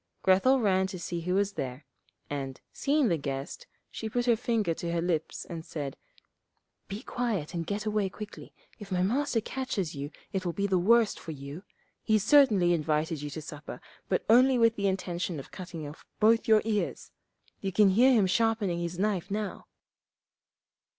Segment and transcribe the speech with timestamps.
[0.23, 1.85] Grethel ran to see who was there,
[2.27, 5.95] and, seeing the guest, she put her finger to her lips and said,
[6.87, 10.79] 'Be quiet, and get away quickly; if my Master catches you it will be the
[10.79, 11.61] worse for you.
[12.01, 13.79] He certainly invited you to supper,
[14.09, 17.11] but only with the intention of cutting off both your ears.
[17.59, 19.67] You can hear him sharpening his knife now.'